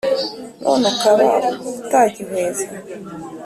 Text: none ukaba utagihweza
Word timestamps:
none 0.63 0.85
ukaba 0.91 1.27
utagihweza 1.81 2.65